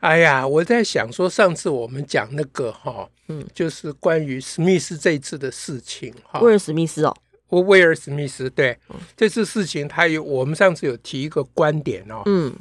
[0.00, 7.16] 哎呀，我在想说，上次我们讲那个哈，嗯，就是关于史密斯这一次的事情哈，威尔史密斯哦，
[7.48, 12.54] 威尔史密斯对，嗯，这次事情，他有我们上次有提一个观点哦，嗯，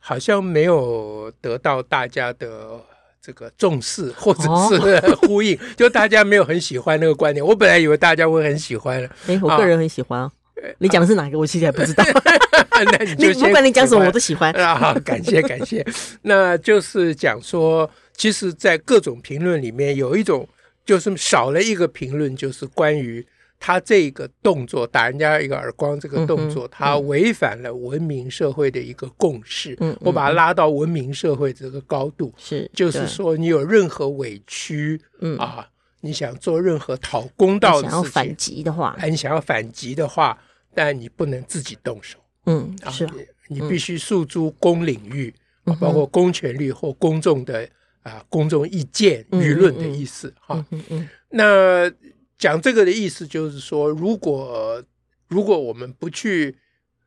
[0.00, 2.80] 好像没有得到大家的
[3.20, 7.44] 这个重视或者是 呼应，哦，就大家没有很喜欢那个观点。
[7.44, 10.32] 我本来以为大家会很喜欢，哎，我个人很喜欢啊。
[10.78, 11.38] 你讲的是哪个？
[11.38, 12.04] 我其实还不知道。
[12.84, 14.92] 那你就 不管你讲什么，我都喜欢啊！
[15.04, 15.84] 感谢感谢。
[16.22, 20.48] 那就是讲说，其实，在各种评论里面，有一种
[20.84, 23.26] 就是少了一个评论，就是关于
[23.58, 29.76] 他这个动作打人家一个耳光这个动作，他违反了文明社会的一个共识。
[29.80, 35.66] 嗯，我把它拉到文明社会这个高度，是就是说，你有任何委屈，嗯啊，
[36.00, 40.38] 你想做任何讨公道的事情，想要反击的话，你想要反击的话。
[40.74, 42.18] 但你不能自己动手，
[42.48, 43.14] 嗯，是、啊，
[43.48, 45.32] 你必须诉诸公领域，
[45.64, 47.68] 嗯、包括公权力或公众的
[48.02, 51.90] 啊公众意见、舆论的意思，哈，嗯嗯，那
[52.38, 54.82] 讲这个的意思就是说，如果
[55.28, 56.56] 如果我们不去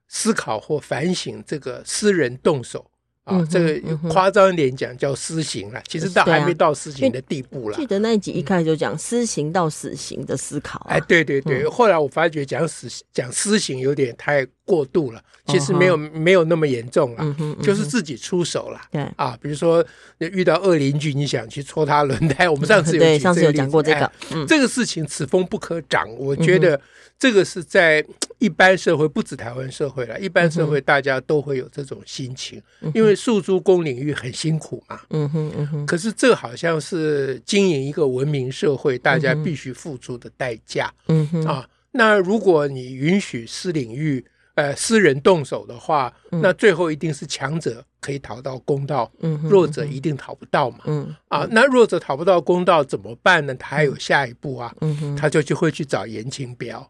[0.07, 2.87] 思考或反省这个私人动手。
[3.23, 7.77] 啊、哦，这个夸张一点讲叫私刑了，其实到还没到私刑的地步了。
[7.77, 10.95] 记得那一集一开始就讲私刑到死刑的思考、啊。
[10.95, 18.79] 哎，对对对，后来我发觉讲死讲私刑有点太过度了，其实没有没有那么严重了，就是自己出手了。
[18.91, 19.85] 对啊，比如说
[20.19, 24.11] 遇到恶邻居，你想去戳他轮胎， 我们上次有对上次有讲过这个，
[24.47, 26.79] 这个事情此风不可长，我觉得
[27.19, 28.05] 这个是在。
[28.41, 34.99] 一般社会不止台湾社会了，一般社会大家都会有这种心情，嗯、因为诉诸公领域很辛苦嘛。
[35.11, 35.85] 嗯哼嗯哼。
[35.85, 40.91] 可是这好像是经营一个文明社会，大家必须付出的代价。
[41.07, 41.45] 嗯哼。
[41.45, 44.25] 啊，那如果你允许私领域
[44.61, 50.79] 呃私人动手的话，嗯、那最后一定是强者可以讨到公道，嗯、弱者一定讨不到嘛。
[50.85, 51.15] 嗯。
[51.29, 53.55] 啊，那弱者讨不到公道怎么办呢？
[53.55, 54.73] 他还有下一步啊。
[54.81, 55.15] 嗯。
[55.15, 56.87] 他就就会去找严清标。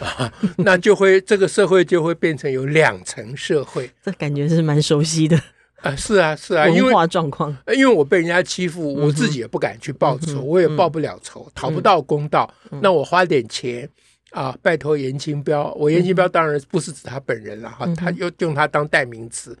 [0.00, 5.40] 啊，那就会这个社会就会变成有两层社会， 这感觉是蛮熟悉的
[5.80, 5.96] 啊。
[5.96, 12.52] 是啊，是啊，因为文化状况，因为我被人家欺负，我自己也不敢去报仇，我也报不了仇，讨不到公道。
[12.82, 13.88] 那我花点钱
[14.30, 19.56] 啊，拜托严清标，我严清标当然不是指他本人了哈，他又用他当代名词，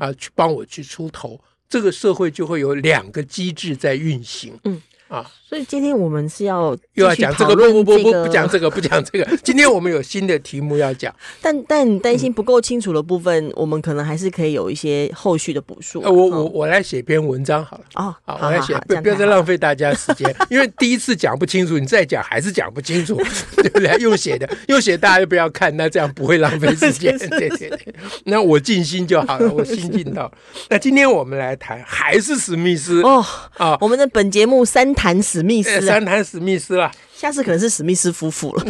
[0.00, 4.58] 啊，去帮我去出头，这个社会就会有两个机制在运行。
[4.64, 4.80] 嗯。
[5.08, 9.24] 啊，所以今天我们是要又要讲这个，不不不不不讲这个，不讲这个。
[9.44, 16.00] 今天我们有新的题目要讲，但但你担心不够清楚的部分，我们可能还是可以有一些后续的补述。
[16.00, 17.84] 我我我来写篇文章好了。
[17.94, 23.14] 哦，好，我来写，不不要再浪费大家时间，因为第一次讲不清楚，你再讲还是讲不清楚，
[23.62, 23.96] 对不对？
[23.98, 27.16] 用写的，用写大家又不要看，那这样不会浪费时间。
[27.30, 27.94] 对对对，
[28.24, 30.28] 那我尽心就好了，我心尽到。
[30.68, 33.24] 那今天我们来谈，还是史密斯哦
[33.56, 34.95] 啊，我们的本节目三。
[34.96, 36.90] 谈史密斯，三谈史密斯了。
[37.14, 38.64] 下次可能是史密斯夫妇了。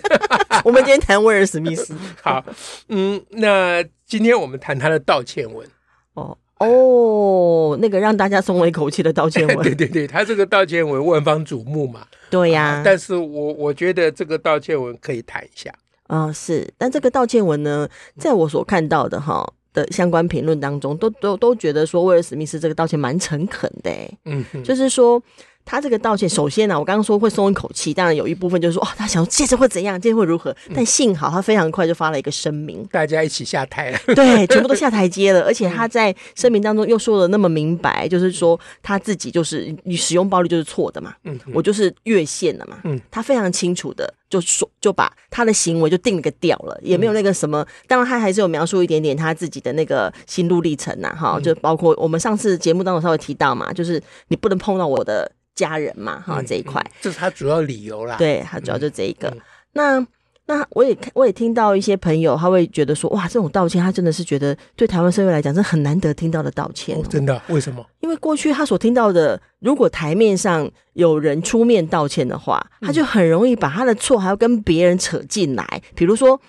[0.64, 1.94] 我们今天谈威尔史密斯。
[2.22, 2.42] 好，
[2.88, 5.68] 嗯，那今天我们谈他的道歉文。
[6.14, 9.58] 哦哦，那个让大家松了一口气的道歉文。
[9.62, 12.06] 对对对，他这个道歉文万方瞩目嘛。
[12.30, 12.82] 对呀、啊啊。
[12.84, 15.70] 但是我我觉得这个道歉文可以谈一下。
[16.06, 16.72] 啊、哦，是。
[16.78, 23.90] 但这个道歉文呢，在我所看到的哈的相关评论当中，都都都觉得说威尔史密斯这个道歉蛮诚恳的。
[24.24, 25.22] 嗯哼，就是说。
[25.64, 30.54] 他这个道歉，首先呢、啊，我刚刚说会松一口气，当然有一部分就是说，哦，他想说接着会怎样，接着会如何？
[30.74, 35.42] 但幸好他非常快就发了一个声明，大家一起下台了，对，全部都下台阶了。
[35.42, 55.30] 而且他在声明当中又说的那么明白，就是说他自己就是你使用暴力就是错的嘛，嗯，我就是越线了嘛，嗯，他非常清楚的就说就把他的行为就定了个调了，也没有那个什么，当然他还是有描述一点点他自己的那个心路历程呐、啊，哈，就包括我们上次节目当中稍微提到嘛，就是你不能碰到我的。
[55.54, 58.16] 家人嘛，哈，这一块、嗯，这是他主要理由啦。
[58.16, 59.28] 对，他主要就这一个。
[59.28, 59.40] 嗯、
[59.72, 60.06] 那
[60.46, 67.06] 那我也我也听到一些朋友，他会觉得说，哇，这种道歉，他真的是觉得对台湾社会来讲，是很难得听到的道歉、喔哦。
[67.08, 67.40] 真的？
[67.48, 67.84] 为什么？
[68.00, 76.40] 因为过去他所听到的，如果台面上有人出面道歉的话，他就很容易把他的错还要跟别人扯进来，比如说。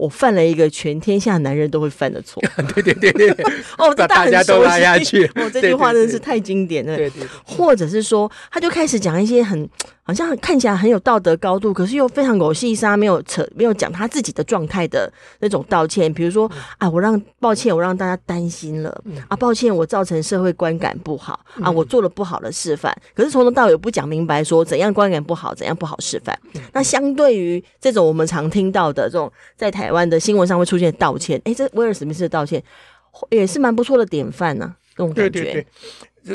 [0.00, 2.42] 我犯了一个全天下男人都会犯的错。
[2.74, 3.30] 对对对对，
[3.76, 5.26] 哦，把大家都拉下去。
[5.34, 6.96] 哦，这句话真的是太经典了。
[6.96, 9.68] 对对，对，或者是说，他就开始讲一些很
[10.02, 16.12] 好像看起来很有道德高度，可是又非常狗细沙，没有扯，没有讲他自己的状态的那种道歉。
[16.12, 19.02] 比如说，啊，我让抱歉，我让大家担心了。
[19.28, 21.38] 啊，抱歉，我造成社会观感不好。
[21.60, 22.92] 啊，我做了不好的示范。
[23.14, 26.36] 可是从头到尾不讲明白，说怎样观感不好，怎样不好示范。
[26.72, 32.60] 那相对于这种我们常听到的这种在台湾的新闻上会出现道歉，哎、欸，这威尔史密斯的道歉
[33.30, 34.76] 也是蛮不错的典范呢、啊。
[34.96, 35.66] 这种感觉，对对对，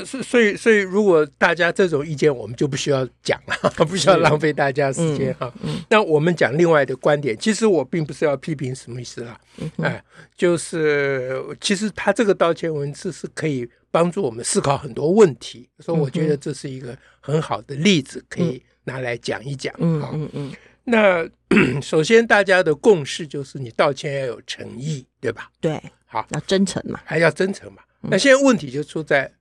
[0.06, 5.54] 所所以所以如果大家这种意见，我们就不需要讲了， 不需要浪费大家时间哈。
[5.90, 10.04] 那我们讲另外的观点，其实我并不是要批评史密斯啊，嗯、哎，
[10.36, 19.74] 就是其实他这个道歉文字是可以帮助我们思考很多问题，所以我觉得这是一个很好的例子，可以拿来讲一讲。
[19.80, 20.54] 嗯嗯嗯。
[20.88, 21.28] 那
[21.82, 25.50] 首先，大家的共识就是你道歉要有诚意，对吧？
[25.60, 27.82] 对，好，要真诚嘛，还要真诚嘛。
[28.04, 29.32] 嗯、那现在问题就出在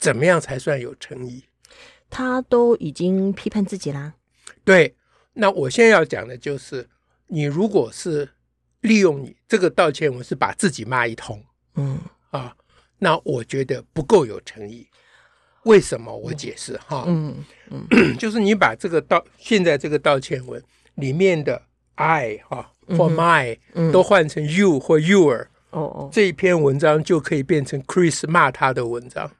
[0.00, 1.44] 怎么样才算有诚意？
[2.08, 4.14] 他都已经批判自己啦。
[4.64, 4.96] 对，
[5.34, 6.88] 那我现在要讲的就是，
[7.28, 8.28] 你如果是
[8.80, 11.40] 利用你这个道歉文是把自己骂一通，
[11.76, 12.00] 嗯
[12.30, 12.56] 啊，
[12.98, 14.88] 那我觉得不够有诚意。
[15.64, 16.16] 为什么？
[16.16, 17.36] 我解释哈，嗯
[17.70, 17.86] 嗯，
[18.18, 20.62] 就是你把这个道现在这个道歉文
[20.94, 21.60] 里面的
[21.96, 23.58] I 哈或 my
[23.92, 29.30] 都换成 you 或 your，哦哦，这一篇文章就可以变成 Chris 骂他的文章，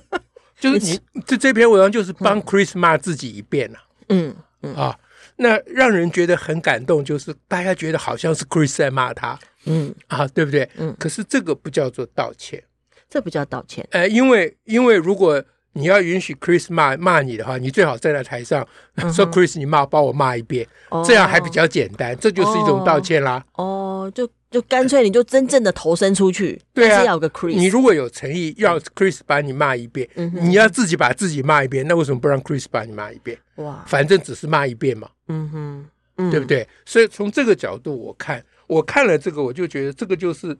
[0.58, 3.78] 就是你这这篇文章就是帮 Chris 骂自己一遍了，
[4.08, 4.74] 嗯嗯。
[4.74, 4.98] 啊，
[5.36, 9.94] 那让人觉得很感动，就是大家觉得好像是 Chris 在骂他，嗯。
[10.08, 10.68] 啊，对不对？
[10.76, 12.62] 嗯，可是这个不叫做道歉。
[13.08, 15.44] 这不叫道歉，呃，因为因为如果
[15.74, 23.44] 你要允许 Chris 骂骂你的话，你最好站在台上、嗯、说 Chris 你骂，帮我骂一遍，哦、这样还比较简单，这就是一种道歉啦。
[23.56, 27.54] 哦，就就干脆你就真正的投身出去，对啊，要个 Chris。
[27.54, 33.36] 你如果有诚意要 Chris 把你骂一遍，嗯、你要自己把自己骂一遍，那为什么不让 Chris 把你骂一遍？
[33.56, 35.86] 哇，反正只是骂一遍嘛，嗯哼，
[36.18, 36.68] 嗯对不对？
[36.84, 40.56] 所以从这个角度我看，我看了这个，我就觉得这个就是。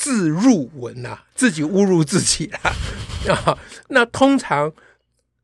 [0.00, 2.72] 自入文呐、啊，自己侮辱自己啦
[3.34, 3.58] 啊！
[3.88, 4.72] 那通常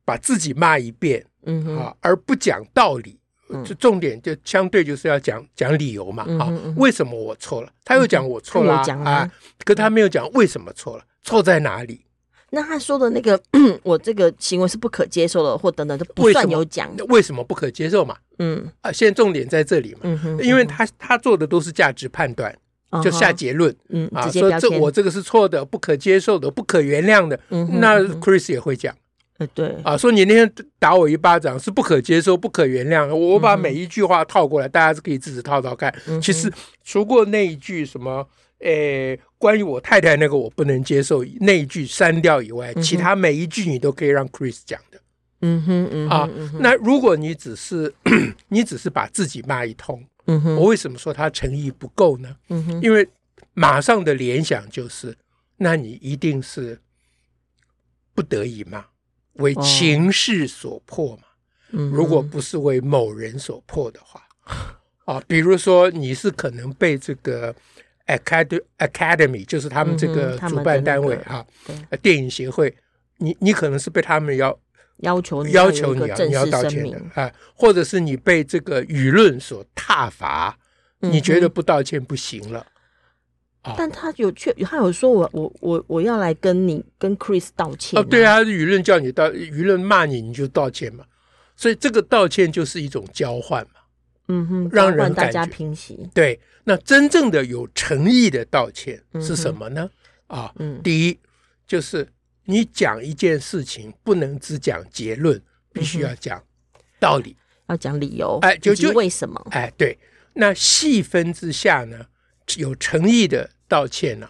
[0.05, 3.19] 把自己骂一遍，嗯哼啊，而不讲道理，
[3.63, 6.53] 就重点就相对就是要讲讲理由嘛啊！
[6.77, 7.69] 为什么我错了？
[7.85, 9.33] 他又讲我错了啊，啊
[9.65, 12.01] 可他没有讲为什么错了，错在哪里？
[12.51, 13.41] 那他说的那个
[13.83, 18.17] 我这个行为是不可接受的，或等等都不算有讲为，为什么不可接受嘛？
[18.39, 20.11] 嗯啊，现在重点在这里嘛，
[20.41, 22.57] 因为他他做的都是价值判断。
[23.03, 28.95] 就下结论，嗯啊，说这我这个是错的，不可接受的，不可原谅的，嗯，那 Chris 也会讲，
[29.39, 35.93] 呃，对，啊，说你那天打我一巴掌是不可接受、不可原谅的，我把每一句话套过来，大家是可以自己套套看。
[36.23, 36.53] 其实
[36.85, 38.29] 除过那一句什么，
[38.59, 45.01] 诶，关于我太太那个我不能接受那一句删掉以外，其他每一句你都可以让 Chris 讲的，
[45.41, 47.93] 嗯哼，嗯啊，那如果你只是
[48.49, 50.03] 你只是把自己骂一通。
[50.27, 52.35] 嗯哼，我为什么说他诚意不够呢？
[52.49, 53.07] 嗯哼，因为
[53.53, 55.15] 马上的联想就是，
[55.59, 56.79] 那你一定是
[58.15, 58.87] 不得已嘛，
[59.35, 61.23] 为情势所迫嘛。
[61.71, 64.23] 嗯，如果不是为某人所迫的话，
[65.07, 67.55] 啊，比如说你是可能被这个
[68.07, 71.45] Acad Academy，就是他们这个主办单位啊，
[72.03, 72.75] 电影协会，
[73.19, 74.59] 你你可能是被他们要。
[74.99, 80.57] 要求你要求你要你要道歉的啊，或者是你被这个舆论所挞伐，
[81.01, 82.65] 嗯、你觉得不道歉不行了？
[83.77, 88.03] 但他有确他有说我我我我要来跟你跟 Chris 道歉啊？
[88.09, 91.05] 对啊，舆论叫你道，舆论骂你你就道歉嘛，
[91.57, 93.81] 所以这个道歉就是一种交换嘛，
[94.29, 96.09] 嗯哼，让人大家平息。
[96.13, 99.91] 对，那真正的有诚意的道歉是什么呢？
[100.29, 101.19] 嗯、啊，嗯，第一
[101.67, 102.09] 就是。
[102.47, 105.41] 你讲一件事情，不能只讲结论，
[105.73, 106.45] 必须要讲
[107.01, 107.35] 道理，
[107.69, 109.43] 要讲理由，哎，就就为什么？
[109.53, 109.99] 哎，对。
[110.35, 112.05] 那细分之下呢，
[112.59, 114.29] 有诚意的道歉呢，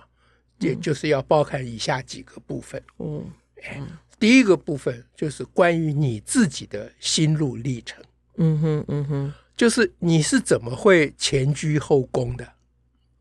[0.58, 2.82] 也就是要包含以下几个部分。
[2.98, 3.24] 嗯，
[3.62, 3.80] 哎，
[4.18, 8.02] 第一个部分就是关于你自己的心路历程。
[8.36, 12.46] 嗯哼，嗯哼，就是你是怎么会前居后恭的？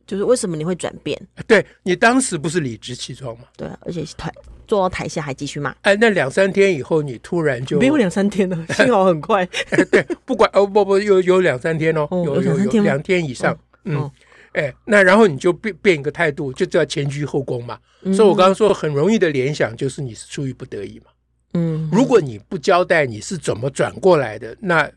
[0.06, 1.20] 就是为什么你会转变？
[1.48, 3.46] 对，你当时不是理直气壮吗？
[3.56, 4.32] 对，而且台
[4.68, 5.74] 坐到台下还继续骂。
[5.84, 9.46] 哎，那两三天以后，你突然就没有两三天了， 幸好很快。
[9.92, 13.58] 对，不管哦不不，有有两三天哦，有有有两天以上。
[13.86, 14.10] 嗯，
[14.54, 17.80] 哎，那然后你就变变一个态度，就叫前居后恭嘛。
[18.14, 21.06] 所以我刚刚说很容易的联想就是你是出于不得已嘛。
[21.54, 24.90] 嗯，如果你不交代你是怎么转过来的，那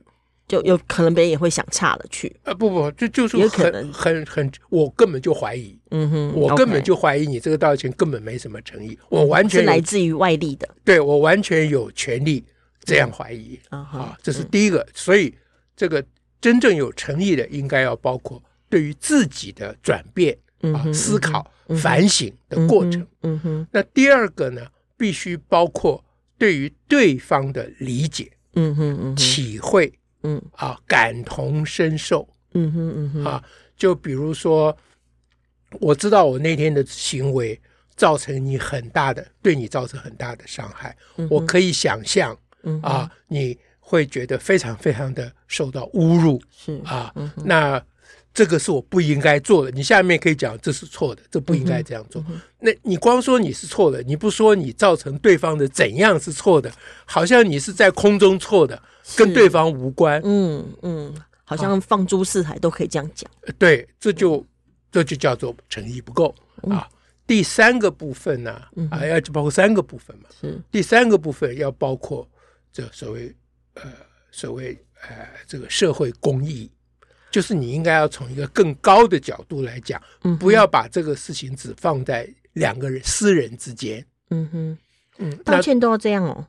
[0.49, 2.35] 就有可能别人也会想岔了去。
[2.45, 12.45] 呃，不不，就就是很可能很很，我根本就怀疑，嗯哼，我根本就怀疑你这个道歉根本没什么诚意，我完全是来自于外力的，对我完全有权利
[12.85, 14.87] 这样怀疑啊，这是第一个。
[14.95, 15.35] 所以
[15.77, 16.03] 这个
[16.41, 20.37] 真正有诚意的，应该要包括对于自己的转变
[20.75, 23.07] 啊、思考、反省的过程。
[23.23, 26.03] 嗯哼，那第二个呢，必须包括。
[26.39, 29.91] 对于对方的理解，嗯哼嗯，体会，
[30.23, 33.43] 嗯啊，感同身受，嗯哼嗯哼啊，
[33.75, 34.77] 就比如说，
[35.81, 37.59] 我知道我那天的行为
[37.95, 40.95] 造成你很大的，对你造成很大的伤害，
[41.31, 42.39] 我可以想象，
[42.83, 47.11] 啊，你会觉得非常非常的受到侮辱，是啊，
[47.47, 47.83] 那。
[48.37, 49.71] 这个是我不应该做的。
[49.71, 52.23] 你下面可以讲这是错的，这不应该这样做。
[52.59, 56.71] 那你光说你是错的，你不说你造成对方的怎样是错的，
[57.07, 58.79] 好像你是在空中错的，
[59.17, 60.21] 跟对方无关。
[60.23, 61.15] 嗯嗯，
[61.45, 63.31] 好像放诸四海都可以这样讲。
[63.47, 64.45] 啊、对，这就
[64.93, 66.35] 这就叫做诚意不够
[66.69, 66.87] 啊。
[66.87, 70.29] 嗯、第三个部分呢，啊，要包括三个部分嘛。
[70.39, 72.29] 是第三个部分要包括
[72.71, 73.35] 这所谓
[73.77, 73.85] 呃
[74.31, 74.79] 所谓
[75.09, 76.71] 呃这个社会公益。
[77.37, 84.03] 就是你应该要从一个更高的角度来讲，嗯、不要把这个事情只放在两个人私人之间。
[84.31, 84.79] 嗯哼，
[85.19, 86.47] 嗯，道歉都要这样哦。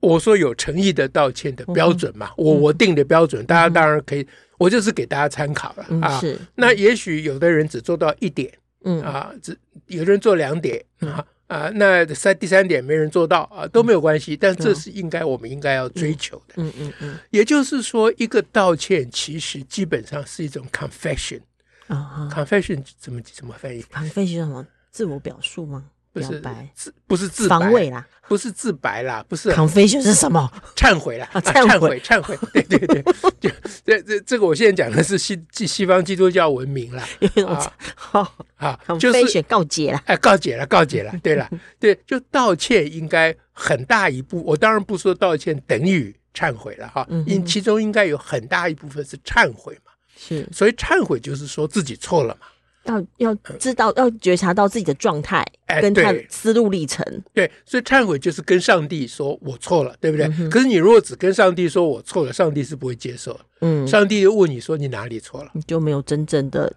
[0.00, 6.18] 我说有诚意的道歉的标准嘛，嗯、我我定的标准，大家当然可以，嗯、我就是给大家参考了、嗯、啊。
[6.18, 8.50] 是，那也许有的人只做到一点，
[8.84, 9.54] 嗯啊，只
[9.88, 11.22] 有的人做两点啊。
[11.52, 16.54] 嗯啊，那三第三点没人做到啊，都没有关系，但这是应该我们应该要追求的。
[16.56, 21.40] 嗯嗯嗯，也就是说，一个道歉其实基本上是一种 confession
[21.88, 24.66] 啊，confession 怎么怎么翻译？confession 是什么？
[24.90, 25.84] 自我表述吗？
[26.12, 26.42] 不是
[26.74, 30.50] 自不是自防卫啦，不是自白啦，不是 confession 是什么？
[30.76, 33.02] 忏悔啦，忏悔，忏悔，对对对，
[33.40, 33.50] 就
[33.82, 37.02] 这这这个我现在讲的是西西方基督教文明啦，
[37.46, 41.48] 啊，好，啊，就是告解了，哎，告解了，告解了，对了，
[41.80, 52.46] 对，就道歉应该很大一部，我当然不说道歉等于忏悔了哈，因其中应该有很大一部分是忏悔嘛，是，所以忏悔就是说自己错了嘛。
[52.84, 55.44] 要要知道，要觉察到自己的状态，
[55.80, 57.04] 跟他的思路历程。
[57.32, 60.28] 对，所以忏悔就是跟上帝说我错了，对不对？
[60.48, 63.40] 可是你如果只跟上帝说我错了，上帝是不会接受的。
[63.60, 66.72] 嗯，上帝又问你说你哪里错了，你就没有真正的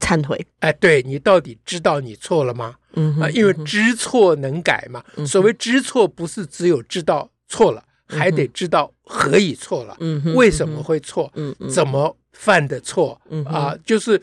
[0.00, 0.46] 忏悔。
[0.60, 2.74] 哎，对，你到底知道你错了吗？
[2.94, 5.02] 嗯啊，因为知错能改嘛。
[5.26, 9.96] 所谓知错，不是只有知道错了，还得知道何以错了。
[10.00, 11.30] 嗯，为什么会错？
[11.34, 13.18] 嗯，怎么犯的错？
[13.30, 14.22] 嗯啊，就是。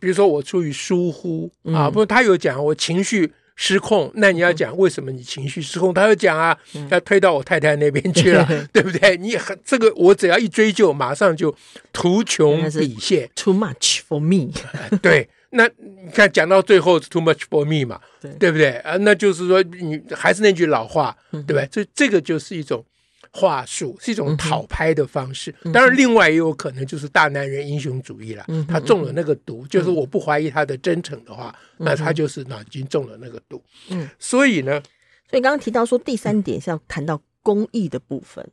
[0.00, 5.92] 比如说我出于疏忽啊，不，他有讲我情绪失控，那你要讲为什么你情绪失控？
[5.92, 6.56] 他有讲啊，
[6.90, 9.16] 要推到我太太那边去了， 对不对？
[9.16, 11.54] 你很这个，我只要一追究，马上就
[11.92, 14.52] 图穷匕见，too much for me。
[15.02, 18.00] 对，那你看讲到最后，too much for me 嘛，
[18.38, 18.96] 对不对啊？
[18.98, 21.68] 那就是说，你还是那句老话，对不对？
[21.70, 22.84] 这这个就是一种。
[23.32, 28.44] 话术是一种讨拍的方式，当然，另外也有可能就是大男人英雄主义了。
[28.68, 33.62] 他中了那个毒，就是我不怀疑他的真诚的话，那他就是脑筋中了那个毒。
[33.88, 34.82] 嗯，所以呢，
[35.30, 38.46] 所以刚刚提到说第三点是要谈到公益的部分，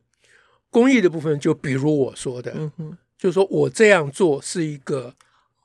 [0.69, 2.53] 公益的部分就比如我说的，
[3.17, 5.13] 就是说我这样做是一个。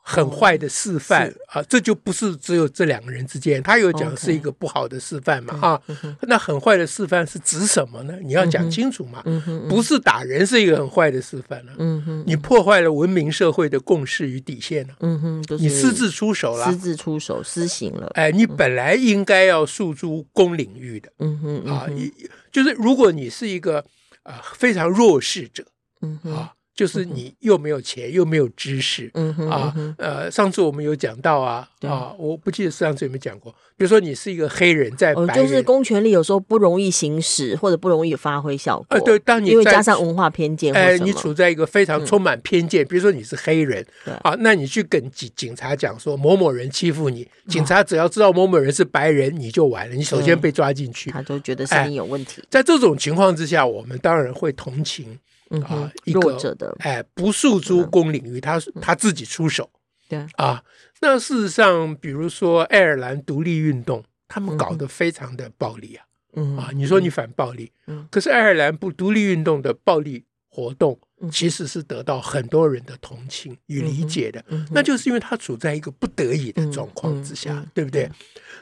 [0.07, 5.81] 很坏的示范啊，这就不是只有这两个人之间，他有讲是一个不好的示范嘛啊？
[6.29, 8.15] 那很坏的示范是指什么呢？
[8.23, 9.25] 你要讲清楚嘛，
[9.67, 11.73] 不是打人是一个很坏的示范了，
[12.27, 14.95] 你破坏了文明社会的共识与底线了，
[15.59, 21.87] 你私自出手了，私自出手私刑了，哎，你本来应该要诉诸公领域的，嗯啊，
[22.53, 23.83] 就是如果你是一个
[24.23, 25.65] 啊非常弱势者，
[26.03, 26.53] 嗯啊。
[26.75, 29.09] 就是你又没有钱，又没有知识，
[29.49, 33.55] 啊，呃，上次我们有讲到啊，啊，我不记得上次有没有讲过。
[33.77, 38.87] 比如说你是一个黑人，在白人，就是公权力有时候不容易行使，或者不容易发挥效果。
[38.91, 43.87] 呃，对，当你因为加上文化偏见，哎，你处在一个非常充满偏见，比如说你是黑人，
[44.23, 52.43] 啊，那你去跟警警察讲说某某人欺负你，警察只要知道某某人是白人，你就完了，你首先被抓进去，他都觉得是你有问题。
[52.51, 55.21] 在这种情况之下，我们当然会同情。
[55.65, 59.71] 啊，一个弱者的哎，不诉诸公领域，他他自己出手，
[60.09, 60.27] 对。
[60.37, 60.63] 啊。
[61.01, 67.71] 那事实上，比如说爱尔兰独立运动，他们搞得非常的暴力啊，嗯啊，你说你反暴力，
[68.11, 70.99] 可是爱尔兰不独立运动的暴力活动，
[71.31, 78.11] 其实是得到很多人的同情与理解的，那就是因为他处在一个不得已的状况之下，对不对？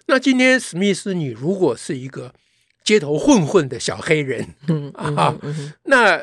[0.06, 2.34] 那今天史密斯，你如果是一个
[2.82, 4.54] 街头混混的小黑人，
[4.94, 5.32] 啊，
[5.84, 6.20] 那。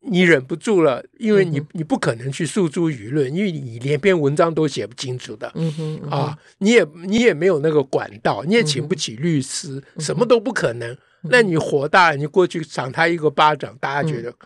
[0.00, 10.90] 你忍不住了，因为你你不可能去诉诸舆论，因为你连篇文章都写不清楚的，嗯哼，嗯啊，你也你也没有那个管道，你也请不起律师，嗯、什么都不可能。
[10.92, 14.36] 嗯、那你火大，你过去赏他一个巴掌，大家觉得、嗯、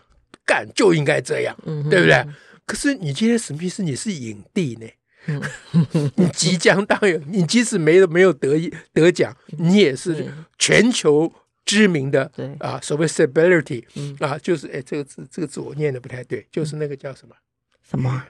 [0.43, 1.55] 干就应该这样，
[1.89, 2.25] 对不对？
[2.65, 4.87] 可是你今天史密斯，你是影帝呢，
[5.27, 10.25] 嗯、 你即将当有，你即使没有没有得得奖，你也是
[10.57, 11.31] 全球。
[11.65, 12.55] 知名的对。
[12.59, 13.83] 啊，所谓 celebrity
[14.19, 17.35] 啊，就是哎，这个字这个字我念的不太对，就是那个叫什么？
[17.89, 18.23] 什么？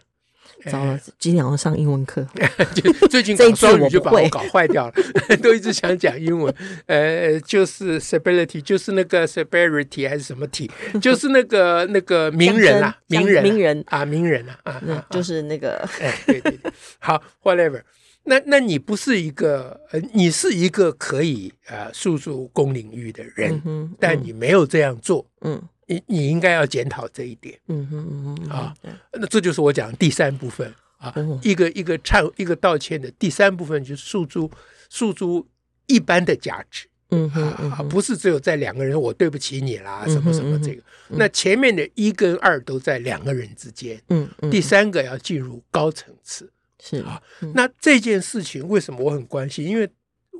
[0.70, 2.25] 糟了，今天要上英文课，
[2.75, 4.94] 就最近搞 双语就把我搞坏掉了，
[5.42, 6.54] 都一直想讲英文。
[6.86, 10.70] 呃，就是 celebrity，就是那个 celebrity 还是什么体，
[11.02, 13.84] 就是那个那个名人啊，名人名人。
[13.88, 17.82] 啊，名人啊啊，就是那个哎，对对对，好，whatever。
[18.25, 28.74] 那那你不是一个呃，你是一个可以呃诉诸公领域的人，嗯嗯、但你没有这样做，嗯，你你应该要检讨这一点，嗯哼嗯嗯啊，
[29.12, 34.50] 那这就是我讲的第三部分啊，嗯、一个一个忏一个道歉的第三部分就是诉诸
[34.89, 35.46] 诉诸
[35.88, 44.50] 一般的价值，嗯哼，啊，不是只有在两个人我对不起你啦，什么什么这个，那前面的一跟二都在两个人之间，嗯，嗯。
[44.50, 46.50] 第三个要进入高层次。
[46.86, 47.22] 是啊，
[47.54, 49.66] 那这件事情为什么我很关心？
[49.66, 49.90] 因为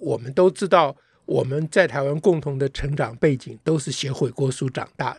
[0.01, 0.93] 我们都知道，
[1.25, 5.15] 我们在台湾共同的成长背景都是写悔过书长大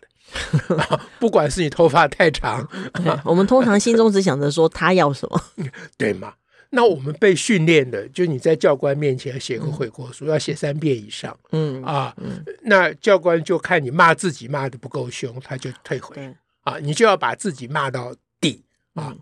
[0.69, 2.61] 的， 啊、 不管是你头发太长，
[2.93, 5.41] 啊、我们通常心中只想着说他要什么，
[5.97, 6.35] 对吗？
[6.69, 18.63] 那我们被训练的，就你在教官面前写个悔过书，嗯、要写三遍以上，嗯啊，嗯那教官就看你骂自己骂的不够凶，他就退回，啊，你就要把自己骂到底
[18.95, 19.09] 啊。
[19.11, 19.19] 嗯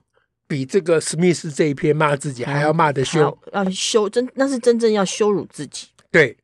[0.52, 5.86] 比这个史密斯这一篇骂自己还要骂的凶，要羞真那是真正要羞辱自己。
[6.10, 6.36] 对，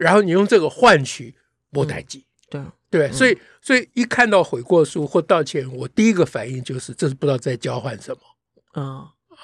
[0.00, 1.32] 然后你用这个换取
[1.70, 2.24] 莫代基。
[2.50, 8.20] 对对，所以所以一看到悔过书或道歉，我第一个反应就是这是不知道在交换什么。
[8.74, 8.84] 嗯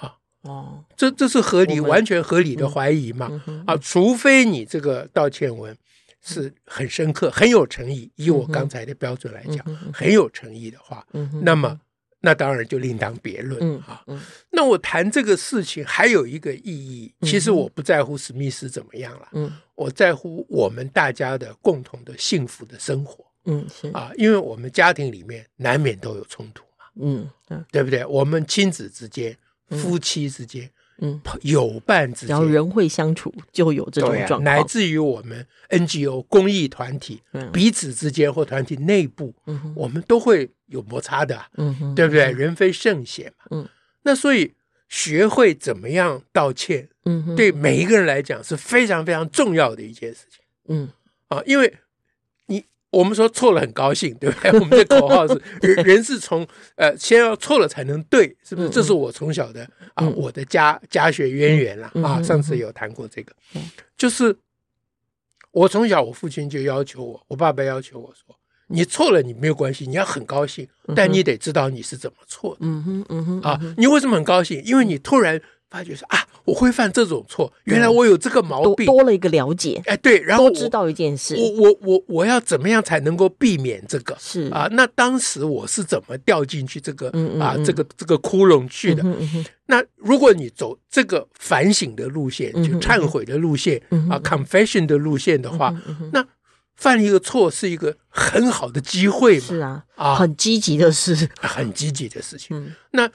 [0.01, 3.31] 啊哦，这这是合理完全合理的怀疑嘛？
[3.69, 5.77] 啊，除非你这个道歉文
[6.21, 11.07] 是很深刻、很有诚意，以我刚才的标准来讲，很有诚意的话，
[11.41, 11.79] 那么。
[12.21, 14.21] 那当然就另当别论、嗯。
[14.51, 23.25] 那我谈这个事情还有一个意义，其实我不在乎史密斯怎么样了，嗯、我在乎我们大家的共同的幸福的生活。
[23.45, 26.85] 嗯，是啊，因为我们家庭里面难免都有冲突嘛。
[27.01, 28.05] 嗯，对不对？
[28.05, 29.37] 我们亲子之间、
[29.69, 30.69] 夫妻之间。
[31.01, 42.31] 嗯，友伴之间，然后人会相处，就有这种状况，啊，乃至于我们 NGO 公益团体，嗯、彼此之间或团体内部，嗯、我们都会有摩擦的，嗯、哼对不对？
[42.33, 43.45] 人非圣贤嘛。
[43.51, 43.69] 嗯，
[44.03, 44.55] 那所以
[44.89, 50.45] 学会怎么样道歉，嗯、哼对每一个人来讲是非常非常重要的一件事情。
[50.69, 50.89] 嗯，
[51.29, 51.75] 啊，因为。
[52.91, 54.51] 我们说错了很高兴， 对不对？
[54.59, 56.47] 我们的口号是“人人是从
[56.77, 58.71] 呃先要错了才能对”，是不是？
[58.71, 62.23] 这是我从小的啊，我的家家学渊源了啊。
[62.23, 63.33] 上次有谈过这个，
[63.97, 64.37] 就是
[65.53, 68.35] 我从小我父亲就要求我，我爸爸要求我说
[68.69, 74.63] ：“你错了，你没有关系，你要很高兴，但你得知道你是怎么错的。”嗯哼，嗯哼，啊，你为什么很高兴？
[74.65, 75.41] 因为你突然。
[75.71, 84.17] 发觉说啊，我会犯这种错，原来我有这个毛病，多，多了一个了解，哎，对，然后知道一件事，我我我我要怎么样才能够避免这个？
[84.19, 84.49] 是。
[84.49, 87.41] 啊，那当时我是怎么掉进去这个嗯嗯嗯。
[87.43, 89.05] 啊这个这个窟窿去的？
[89.67, 95.75] 那如果你走这个反省的路线，就忏悔的路线，啊，confession 的路线的话，
[96.15, 96.27] 那
[96.77, 99.47] 犯一个错是一个很好的机会嘛？
[99.47, 102.57] 是啊，啊，很积极的事，很积极的事情。
[102.57, 103.11] 嗯、那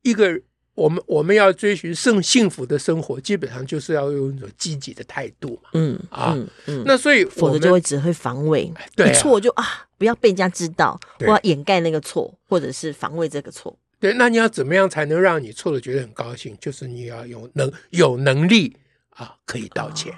[0.00, 0.40] 一个。
[0.80, 5.68] 我们我们要追寻幸幸福的生活，基本上就是要用一种积极的态度嘛。
[5.74, 6.34] 嗯啊，
[6.66, 13.78] 嗯，那所以否则就会只会防卫，对，一错就啊，不要被人家知道，我要掩盖那个错，或者是防卫这个错。
[13.98, 16.56] 对，那你要怎么样才能让你错了觉得很高兴？
[16.58, 18.74] 就是你要有能有能力
[19.10, 20.14] 啊，可以道歉。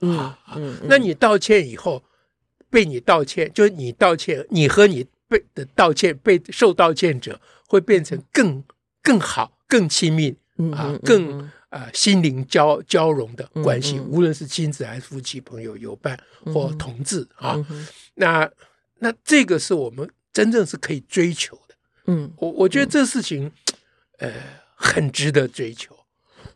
[0.00, 2.02] 嗯嗯，那你道歉以后，
[2.70, 8.64] 被你道歉，就是你道歉，你和你被的道歉被受道歉者会变成更
[9.02, 9.55] 更好。
[9.68, 10.36] 更亲密
[10.72, 16.18] 啊，更啊心灵交交融的关系，无论是亲子还是夫妻、朋友、友伴
[16.52, 17.56] 或同志啊，
[18.14, 18.50] 那
[18.98, 21.74] 那这个是我们真正是可以追求的。
[22.06, 23.50] 嗯，我我觉得这事情
[24.18, 24.32] 呃
[24.74, 25.94] 很值得追求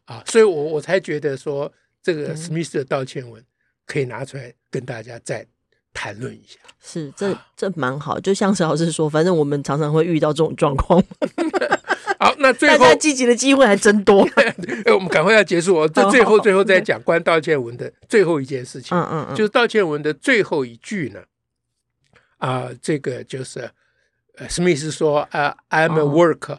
[0.05, 1.70] 啊，所以我我才觉得说
[2.03, 3.44] 这个史密斯的道歉文
[3.85, 5.46] 可以拿出来跟大家再
[5.92, 6.59] 谈论一下。
[6.81, 11.03] 是，这这蛮好，就像石老师说，反正我们常常会遇到这种状况。
[12.21, 14.29] 好，那最后大家积极的机会还真多。
[14.93, 15.89] 我们赶快要结束哦。
[15.89, 18.95] 这最后最后再讲关道歉文的最后一件事情。
[18.95, 21.21] 嗯嗯嗯，就是道歉文的最后一句呢。
[22.37, 23.71] 啊，这个就是
[24.37, 26.59] 呃，史密斯说，呃，I'm a work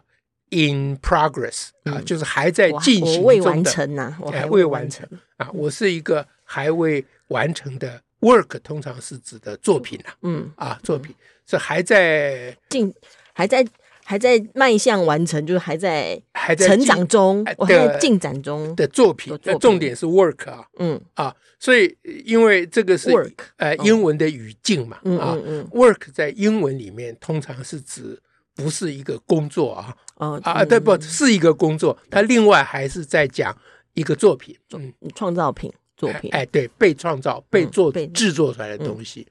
[0.50, 12.92] in progress 啊，就是还在进行中的，未完成呢，我还未完成啊，我是一个还未完成的 work，通常是指的作品呐，嗯啊，作品是还在进，
[13.34, 13.64] 还在。
[14.12, 18.76] 还在迈向完成，就是还在还在成长中，还在进展中。
[18.76, 19.40] 的作品。
[19.46, 21.00] 那重点是 work 啊，嗯。
[21.14, 21.96] 啊，所以
[22.26, 25.38] 因为这个是 work 呃英文的语境嘛，嗯啊
[25.72, 28.22] ，work 在英文里面通常是指
[28.54, 29.96] 不是一个工作啊，
[30.44, 33.58] 啊对不是一个工作，它另外还是在讲
[33.94, 39.26] 一个作品，嗯，创造品作品，哎对，被创造、被做、被制作出来的东西。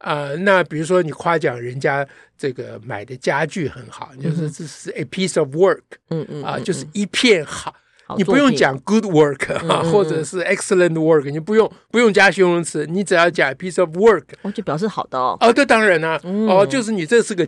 [0.00, 7.74] 啊、呃，那比如说你夸奖人家这个买的家具很好，嗯、就是这是 a piece of work，嗯嗯，啊，就是一片好，
[8.16, 15.36] 你不用讲 good work 啊，或者是 excellent work，你不用不用加形容词，你只要讲 piece of work，哦，就表示好的哦。
[15.40, 17.46] 哦，这当然了、啊，嗯、哦，就是你这是个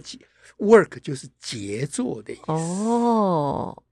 [0.58, 2.52] work，就是杰作的意思。
[2.52, 3.82] 哦，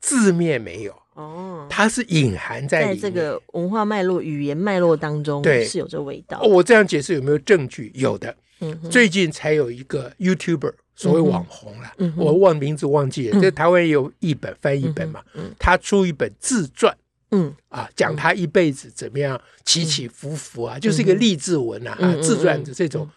[0.00, 0.94] 字面没有。
[1.20, 6.40] 哦，它是隐含在在这个文化脉络、语言脉络当中，对，是有这味道。
[6.40, 7.92] 我这样解释有没有证据？
[7.94, 8.34] 有的。
[8.62, 13.40] 嗯，最近才有一个 YouTuber，所谓网红了，我忘名字忘记了。
[13.40, 15.22] 这台湾有一本翻译本嘛？
[15.58, 16.94] 他出一本自传，
[17.30, 23.08] 嗯啊，讲他一辈子怎么样起起伏伏啊，就是一个励志文啊，自传的这种。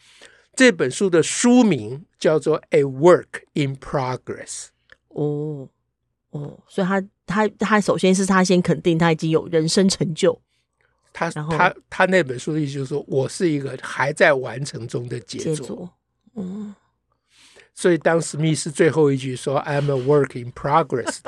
[0.56, 4.22] 这本书的书名叫做《A Work in Progress》。
[5.10, 5.68] 哦。
[6.30, 10.40] 哦，所以他他他首先是他先肯定他已经有人生成就，
[11.14, 15.90] 他他他那本书的意思就是说，我是一个还在完成中的杰作。
[16.36, 16.74] 嗯，
[17.74, 21.20] 所以当史密斯最后一句说 "I'm a work in progress"，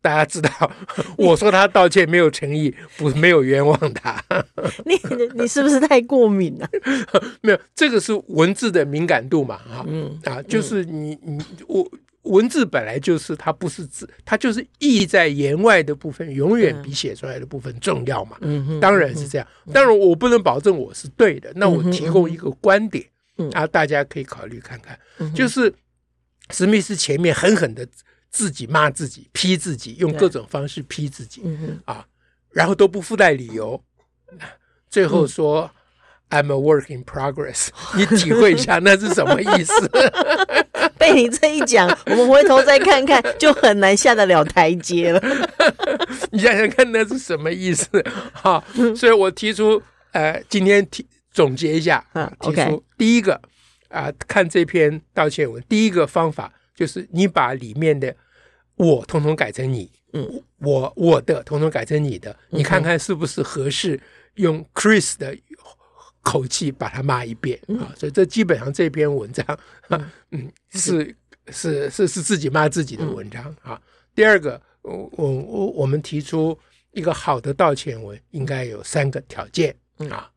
[0.00, 0.72] 大家知道，
[1.16, 4.24] 我说他道歉没有诚意，不没有冤枉他。
[4.84, 4.98] 你
[5.34, 6.68] 你是不是太过敏了？
[7.42, 9.58] 没有，这个是文字的敏感度嘛？
[9.58, 11.88] 哈，嗯啊，就是你你我。
[12.22, 18.36] 文字本来就是它不是字，它就是意在言外的部分，永远比写出来的部分重要嘛。
[18.42, 19.46] 嗯，当然是这样。
[19.72, 21.52] 当然，我不能保证我是对的。
[21.56, 23.04] 那我提供一个观点，
[23.52, 24.96] 啊，大家可以考虑看看。
[25.34, 25.72] 就是
[26.50, 27.86] 史密斯前面狠狠的
[28.30, 31.42] 自己骂自己、批自己，用各种方式批自己，
[31.84, 32.06] 啊，
[32.50, 33.82] 然后都不附带理由，
[34.88, 35.68] 最后说
[36.30, 39.72] “I'm a work in progress”，你体会一下那是什么意思？
[41.02, 45.20] 被你这一讲， 我们回头再看看，就很难下得了台阶了。
[46.30, 47.88] 你想想看，那是什么意思？
[48.32, 48.62] 好，
[48.96, 53.34] 所以我提出，呃，今天提总结一下，啊，提出第一个，
[53.88, 58.14] 啊、呃，看这篇道歉文，第一个方法就是你把里面的
[58.76, 64.00] 我统统改成你，嗯，我我的统统改成你的，你看看是不是合适
[64.34, 65.36] 用 Chris 的。
[66.22, 69.44] 口气把他骂一遍啊，所以这基本上这篇文章，
[70.30, 71.14] 嗯，是
[71.50, 71.90] 是。
[71.90, 73.78] 是是自己骂自己的文章啊。
[74.14, 76.56] 第二个，我我我们提出
[76.92, 79.74] 一个好的道歉文应该有三个条件
[80.08, 80.30] 啊，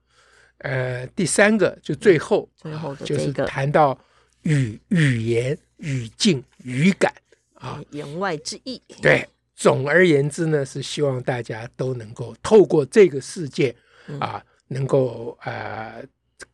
[0.58, 3.96] 呃，第三个就最后最后就是谈到
[4.42, 7.14] 语语言语境语感
[7.54, 8.82] 啊，言外之意。
[9.00, 13.76] 对，总而言之呢，是希望大家都能够透过这个事件
[14.20, 14.44] 啊。
[14.68, 16.04] 能够呃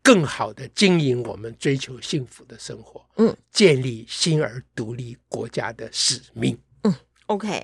[0.02, 6.94] 更好的经营我们追求幸福的生活，嗯，建立新而独立国家的使命，嗯
[7.28, 7.64] ，OK，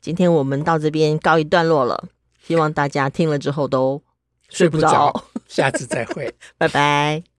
[0.00, 2.08] 今天我们到这边告一段落了，
[2.46, 4.02] 希望大家听了之后都
[4.48, 7.28] 睡不着，下次再会， 拜拜。